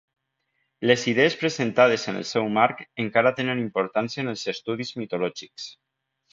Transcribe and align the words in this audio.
Les 0.91 1.03
idees 1.11 1.35
presentades 1.41 2.07
en 2.13 2.17
el 2.23 2.25
seu 2.31 2.49
marc 2.57 2.83
encara 3.05 3.35
tenen 3.43 3.63
importància 3.67 4.25
en 4.27 4.35
els 4.35 4.49
estudis 4.57 4.95
mitològics. 5.05 5.73